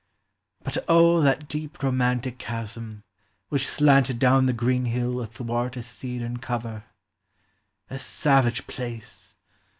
[0.63, 3.03] But O that deep romantic chasm,
[3.49, 6.85] which slanted Down the green hill athwart a cedarn cover!
[7.87, 9.35] A savage place